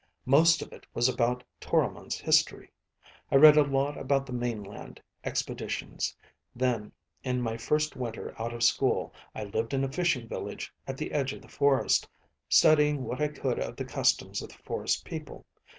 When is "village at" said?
10.27-10.97